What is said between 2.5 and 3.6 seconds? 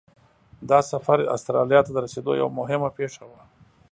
مهمه پیښه وه.